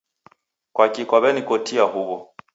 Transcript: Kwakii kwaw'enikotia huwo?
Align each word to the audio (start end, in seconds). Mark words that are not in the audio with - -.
Kwakii 0.75 1.07
kwaw'enikotia 1.09 1.83
huwo? 1.93 2.17